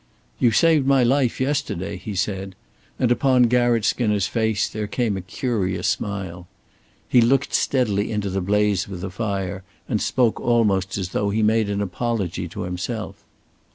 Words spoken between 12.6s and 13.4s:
himself.